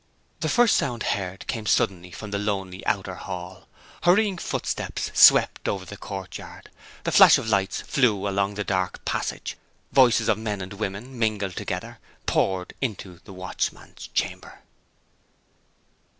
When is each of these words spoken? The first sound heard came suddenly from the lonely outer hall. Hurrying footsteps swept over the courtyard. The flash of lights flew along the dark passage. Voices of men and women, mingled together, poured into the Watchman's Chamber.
The 0.39 0.49
first 0.49 0.77
sound 0.77 1.03
heard 1.03 1.45
came 1.45 1.67
suddenly 1.67 2.09
from 2.09 2.31
the 2.31 2.39
lonely 2.39 2.83
outer 2.87 3.13
hall. 3.13 3.67
Hurrying 4.01 4.39
footsteps 4.39 5.11
swept 5.13 5.67
over 5.67 5.85
the 5.85 5.95
courtyard. 5.95 6.71
The 7.03 7.11
flash 7.11 7.37
of 7.37 7.47
lights 7.47 7.81
flew 7.81 8.27
along 8.27 8.55
the 8.55 8.63
dark 8.63 9.05
passage. 9.05 9.57
Voices 9.91 10.27
of 10.27 10.39
men 10.39 10.59
and 10.59 10.73
women, 10.73 11.19
mingled 11.19 11.55
together, 11.55 11.99
poured 12.25 12.73
into 12.81 13.19
the 13.25 13.33
Watchman's 13.33 14.07
Chamber. 14.11 14.61